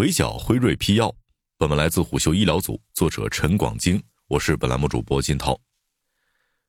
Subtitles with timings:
[0.00, 1.14] 围剿辉瑞批药。
[1.58, 5.60] 本文来自虎嗅医疗组，作者陈广京，我是本栏目主播金涛。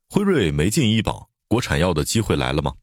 [0.10, 2.74] 辉瑞没进医保，国产药的机会来了吗？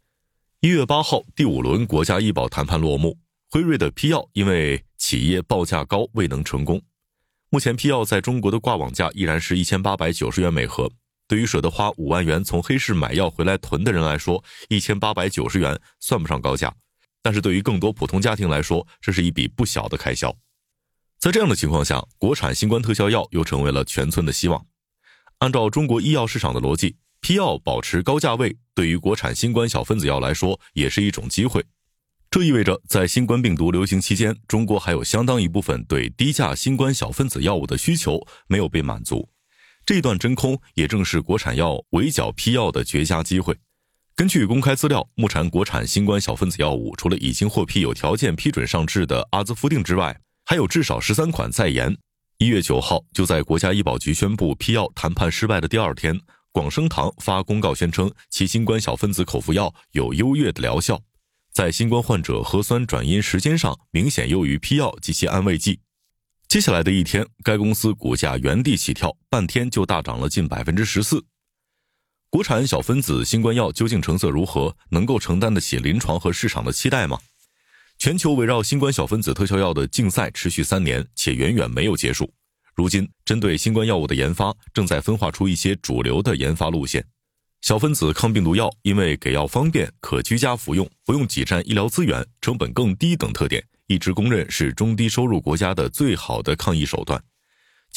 [0.61, 3.19] 一月八号，第五轮国家医保谈判落幕，
[3.51, 6.81] 辉瑞的批药因为企业报价高未能成功。
[7.51, 10.91] 目前批药在中国的挂网价依然是一千八百九十元每盒。
[11.27, 16.75] 对于舍得花五万元从黑市买药回来囤的人来说，一千八百九十元算不上高价，
[17.29, 20.35] 但是对于更多普通家庭来说，这是一笔不小的开销。
[21.19, 24.65] 在这样的情况下，国产新冠特效药又成为了全村的希望。
[25.41, 31.63] 按照中国医药市场的逻辑，批药保持高价位，对于国产新冠小分子药来说也是一种机会。
[32.31, 39.29] 这意味着，在新冠病毒流行期间，中国还有相当一部分对低价新冠小分子药物的需求没有被满足。
[39.85, 43.55] 这段真空也正是国产药围剿批药的绝佳机会。
[44.19, 51.97] 根据公开资料，目前国产新冠小分子药物除了已经获批有条件批准上市的阿兹夫定之外，还有至少十三款在研。
[52.39, 61.01] 一月九号，就在国家医保局宣布批药谈判失败的第二天，广生堂发公告宣称其新冠小分子口服药有优越的疗效，
[61.53, 65.79] 在新冠患者核酸转阴时间上明显优于批药及其安慰剂。
[66.49, 71.25] 接下来的一天，该公司股价原地起跳，半天就大涨了近百分之十四。
[72.31, 74.77] 国产小分子新冠药究竟成色如何？
[74.91, 77.19] 能够承担得起临床和市场的期待吗？
[77.97, 82.31] 全球围绕新冠小分子特效药的竞赛持续三年，且远远没有结束。
[82.75, 87.03] 如今，针对新冠药物的研发正在分化出一些主流的研发路线。
[87.63, 93.65] 小分子抗病毒药因为给药方便、可居家服用、不用挤占医疗资源、成本更低等特点。
[93.87, 97.21] 一直公认是中低收入国家的最好的抗疫手段，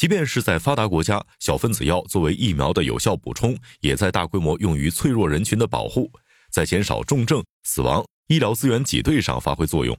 [0.02, 6.10] 即便是在发达国家，小分子药作为疫苗的有效补充，也在大规模用于脆弱人群的保护，
[6.50, 9.96] 在减少重症、死亡、医疗资源挤兑上发挥作用。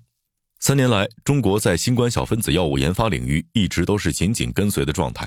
[0.59, 5.25] 三年来，中国在新冠小分子药物研发领域一直都是紧紧跟随的状态。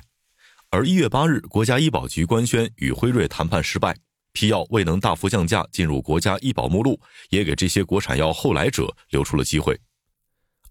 [0.69, 3.97] 而一月八日，国家医保局官宣与辉瑞谈判失败，
[4.35, 7.01] 批药未能大幅降价进入国家医保目录，
[7.31, 9.81] 也给这些国产药后来者留出了机会。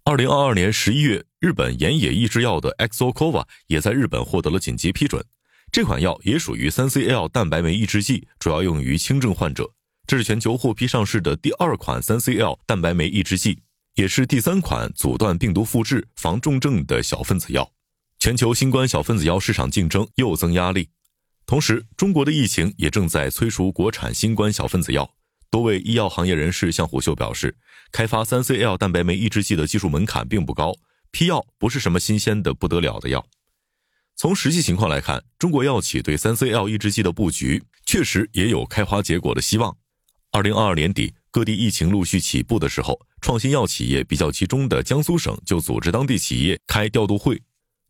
[0.07, 5.25] 二零二二年十一月，日本岩野抑制药的 Xocova 也在日本获得了紧急批准。
[5.71, 9.67] 这款药也属于三 CL 蛋白酶抑制剂，主要用于轻症患者。
[10.05, 13.63] 这是全球获批上市的第二款三 CL 蛋白酶抑制剂，
[13.95, 17.67] 也是第三款阻断病毒复制、防重症的小分子药。
[18.19, 20.88] 全球新冠小分子药市场竞争又增压力，
[21.47, 25.15] 同时中国的疫情也正在催熟国产新冠小分子药。
[25.50, 27.56] 多位医药行业人士向虎嗅表示，
[27.91, 30.73] 开发三 CL 蛋白酶抑制剂的技术门槛并不高，
[31.11, 33.25] 批药不是什么新鲜的不得了的药。
[34.17, 39.75] 从实际情况来看，中国药企对三 CL 抑制剂的布局确实也有开花结果的希望。
[40.31, 47.41] 二零二二年底，各地疫情陆续起步的时候，创新药企业比较集中的江苏省就组织当地企业开调度会。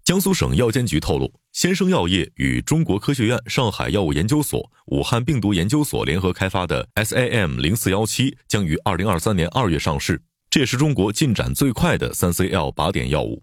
[0.06, 13.42] 江苏省药监局透露，先生药业与中国科学院上海药物研究所、武汉病毒研究所联合开发的 SAM 零四幺七将于二零二三年二月上市，这也是中国进展最快的三 CL 靶点药物。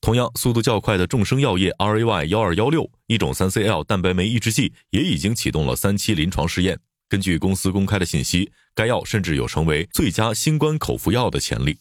[0.00, 6.78] 同样速度较快的众生药业 RAY 幺二幺六一种三 CL 蛋白酶抑制剂也已经启动了三期临床试验。
[7.08, 11.78] 根据公司公开的信息，该药甚至有成为最佳新冠口服药的潜力。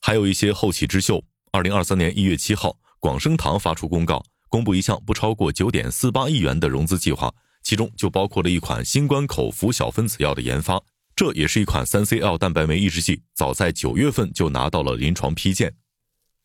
[0.00, 2.78] 还有一些后起之秀，二零二三年一月七号。
[3.02, 10.80] 广生堂发出公告，公布一项不超过九点四八亿元的融资计划，其中就包括了一款新冠口服小分子药的研发。
[11.16, 15.74] 这也是一款三 CL 蛋白酶抑制剂，早在九月份就拿到了临床批件。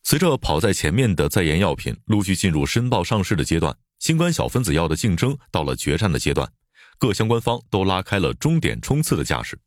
[0.01, 6.51] 随着跑在前面的在研药品陆续进入申报上市的阶段，新冠小分子药的竞争到了决战的阶段，
[6.97, 9.59] 各相关方都拉开了终点冲刺的架势。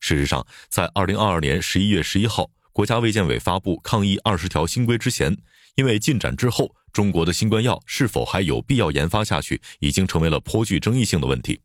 [0.00, 5.36] 事实上，在二零二二年十一月十一号，国家卫健委发布抗疫二十条新规之前。
[5.76, 11.58] 因为进展之后，中国的新冠药是否还有必要研发下去，已经成为了颇具争议性的问题。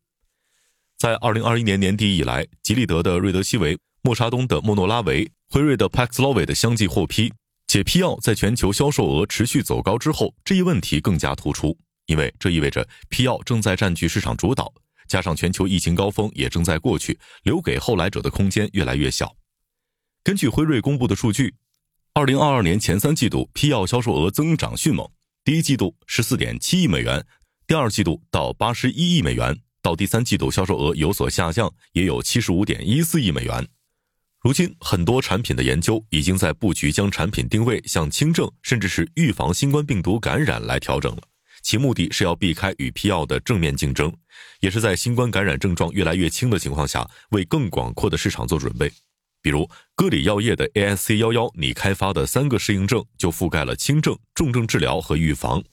[0.97, 7.33] 在二零二一年年底以来，吉利德的瑞德西韦、默沙东的莫诺拉韦、辉瑞的 Paxlovid 相继获批，
[7.67, 14.73] 且批药在全球销售额持续走高之后，这一问题更加突出，因为这意味着批药正在占据市场主导，
[15.09, 19.35] 加上全球疫情高峰也正在过去，留给后来者的空间越来越小。
[20.27, 21.55] 根据辉瑞公布的数据。
[22.13, 25.09] 二零二二年前三季度批药销售额增长迅猛，
[25.45, 27.25] 第一季度十四点七亿美元，
[27.65, 33.65] 第二季度到八十一亿美元，到第三季度销售额有所下降，也有七十五点一四亿美元。
[34.41, 41.21] 如今，很多产品的研究已经在布局将产品定位向轻症，甚至是预防新冠病毒感染来调整了，
[41.63, 44.13] 其目的是要避开与批药的正面竞争，
[44.59, 48.91] 也是在新冠感染症状越来越轻的情况下，为更广阔的市场做准备。
[49.41, 55.63] 比如歌里药业的 ASC 幺幺你开发的三个适应症就覆盖了轻症、重症治疗和预防。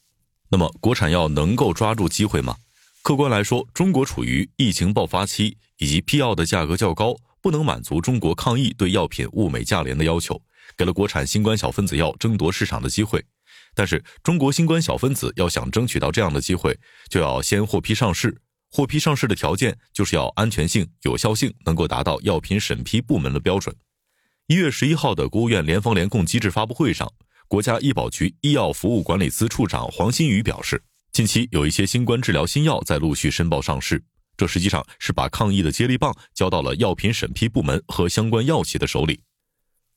[0.51, 2.57] 那么，国产药能够抓住机会吗？
[3.03, 10.41] 客观来说，中国处于疫情爆发期，以及批药的价格较高，不能满足中国抗疫对药品物美价廉的要求，
[10.77, 13.25] 给了国产新冠小分子药争夺市场的机会。
[13.75, 16.79] 但是，中国新冠小分子要想争取到这样的机会，
[17.11, 18.41] 就要先获批上市。
[18.77, 23.73] 获批上市的条件就是要安全性、有效性能够达到药品审批部门的标准。
[24.49, 27.09] 一月十一号的国务院联防联控机制发布会上，
[27.47, 30.83] 国家医保局医药服务管理司处长黄新宇表示，
[31.13, 34.03] 近期有一些新冠治疗新药在陆续申报上市，
[34.37, 39.21] 这实际上是把抗疫的接力棒交到了药品审批部门和相关药企的手里。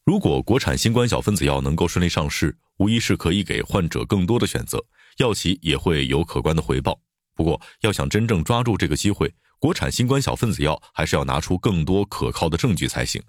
[0.06, 4.86] 如果国产新冠小分子药能够顺利上市，无疑是可以给患者更多的选择，
[5.18, 7.00] 药企也会有可观的回报。
[7.38, 13.22] 不过，要想真正抓住这个机会，国产新冠小分子药还是要拿出更多可靠的证据才行。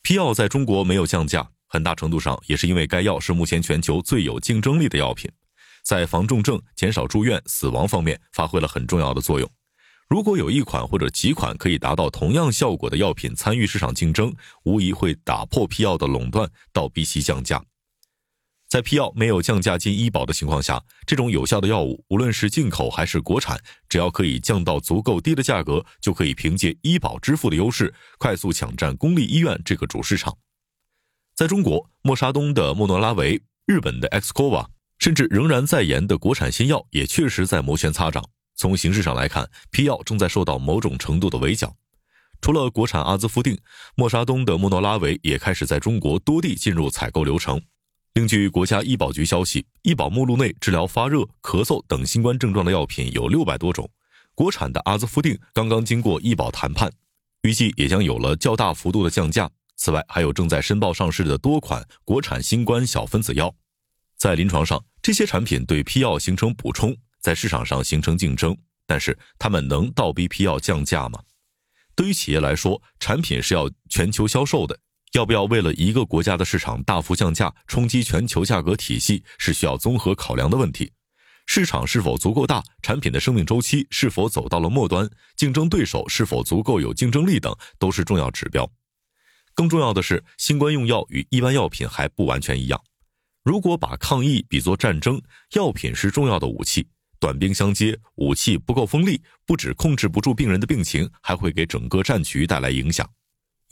[0.00, 5.30] 批药在中国没有降价，很大程度上也是因为该药是目前全球最有竞争力的药品，
[5.84, 9.46] 在防重症、减少住院、死亡方面发挥了很重要的作用。
[10.08, 14.34] 如果有一款或者几款可以达到同样效果的药品参与市场竞争，
[14.64, 17.62] 无疑会打破批药的垄断，倒逼其降价。
[18.72, 30.34] 在批药没有降价进医保的情况下，这种有效的药物，无论是进口还是国产，只要可以降到足够低的价格，就可以凭借医保支付的优势，快速抢占公立医院这个主市场。
[31.34, 34.64] 在中国，默沙东的莫诺拉韦、日本的 Xcova，
[34.98, 38.24] 甚至仍然在研的国产新药，也确实在摩拳擦掌。
[38.56, 41.76] 从形式上来看，批药正在受到某种程度的围剿。
[42.40, 43.58] 除了国产阿兹夫定，
[43.96, 47.60] 默沙东的莫诺拉韦也开始在中国多地进入采购流程。
[48.14, 53.88] 另据国家医保局消息，医保目录内治疗发热、咳嗽等新冠症状的药品有六百多种。
[54.34, 56.92] 国产的阿兹夫定刚刚经过医保谈判，
[57.40, 59.50] 预计也将有了较大幅度的降价。
[59.76, 63.54] 此外，还有正在申报上市的多款国产新冠小分子药。
[64.18, 68.54] 在临床上，这些产品对批药形成补充，在市场上形成竞争。
[68.86, 71.18] 但是，他们能倒逼批药降价吗？
[71.96, 74.78] 对于企业来说，产品是要全球销售的。
[75.12, 80.90] 要不要为了一个国家的市场大幅降价，冲击全球价格体系，是需要综合考量的问题。
[81.44, 88.70] 市场是否足够大，产品的生命周期是否走到了末端，竞争对手是否足够有竞争力等，都是重要指标。
[89.52, 92.80] 更重要的是，新冠用药与一般药品还不完全一样。
[93.42, 95.20] 如果把抗疫比作战争，
[95.52, 96.88] 药品是重要的武器，
[97.20, 103.06] 短兵相接，武器不够锋利，不止控制不住病人的病情，还会给整个战局带来影响。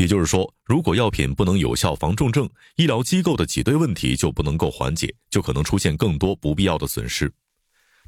[0.01, 7.31] 也就是说，如果药品不能有效防重症，医疗机构的挤兑问题就不能够缓解，就可能出现更多不必要的损失。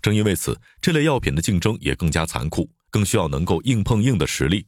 [0.01, 4.65] 正因为此，这类药品的竞争也更加残酷，更需要能够硬碰硬的实力。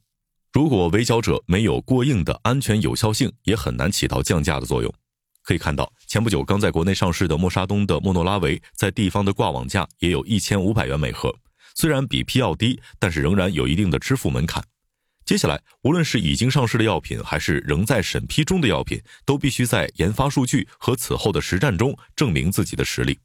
[0.52, 4.94] 如果围剿者没有过硬的安全有效性，也很难起到降价的作用。
[5.42, 11.34] 可以看到，前不久刚在国内上市的默沙东的莫诺拉韦，在地方的挂网价也有一千五百元每盒，
[11.74, 14.62] 虽然比批药低，但是仍然有一定的支付门槛。
[15.24, 23.18] 接下来，无论是已经上市的药品，还是仍在审批中的药品，都必须在研发数据和此后的实战中证明自己的实力。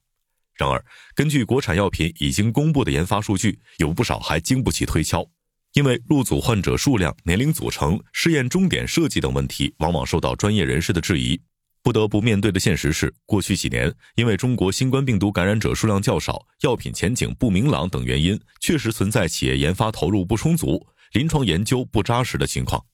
[0.55, 5.29] 然而，根据国产药品已经公布的研发数据，有不少还经不起推敲，
[5.73, 11.41] 因为入组患者数量、年龄组成、试验终点设计等问题，往往受到专业人士的质疑。
[11.81, 20.85] 不得不面对的现实是，过去几年因为中国新冠病毒感染者数量较少、药品前景不明朗等原因，确实存在企业研发投入不充足。
[21.13, 22.85] 临床研究不扎实的情况，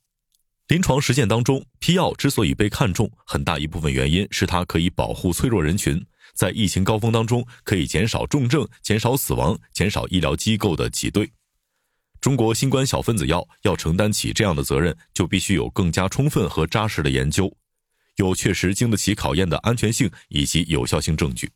[0.68, 11.30] 临床实践当中，批药之所以被看重，很大一部分原因是它可以保护脆弱人群，在疫情高峰当中可以减少重症、减少死亡、减少医疗机构的挤兑。
[12.22, 17.56] 中国新冠小分子药要承担起这样的责任，就必须有更加充分和扎实的研究，
[18.16, 21.52] 有确实经得起考验的安全性以及有效性证据。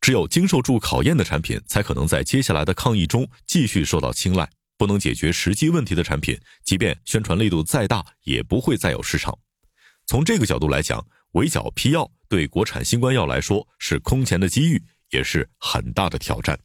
[0.00, 4.50] 只有经受住考验的产品，才可能在接下来的抗疫中继续受到青睐。
[4.82, 9.38] 不能解决实际问题的产品，即便宣传力度再大，也不会再有市场。
[10.06, 16.58] 从这个角度来讲，围剿批药对国产新冠药来说是空前的机遇，也是很大的挑战。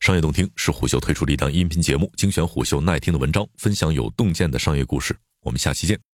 [0.00, 5.16] 商业洞听是虎嗅推出的一档音频节目，精选虎嗅耐听的文章，分享有洞见的商业故事。
[5.42, 6.13] 我们下期见。